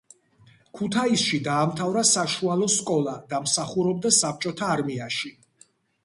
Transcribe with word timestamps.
ქუთაისში 0.77 1.39
დაამთავრა 1.47 2.01
საშუალო 2.11 2.69
სკოლა 2.75 3.13
და 3.33 3.41
მსახურობდა 3.43 4.13
საბჭოთა 4.21 4.71
არმიაში. 4.77 5.31